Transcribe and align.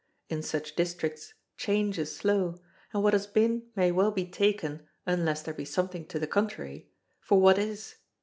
In 0.29 0.41
such 0.41 0.75
districts 0.75 1.35
change 1.57 1.99
is 1.99 2.15
slow, 2.15 2.59
and 2.91 3.03
what 3.03 3.13
has 3.13 3.27
been 3.27 3.67
may 3.75 3.91
well 3.91 4.09
be 4.09 4.25
taken, 4.25 4.87
unless 5.05 5.43
there 5.43 5.53
be 5.53 5.63
something 5.63 6.07
to 6.07 6.17
the 6.17 6.25
contrary, 6.25 6.89
for 7.19 7.39
what 7.39 7.59
is. 7.59 7.97